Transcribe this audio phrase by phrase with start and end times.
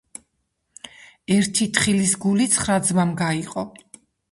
[1.35, 3.69] ერთი თხილის გული, ცხრა ძმამ გაიყო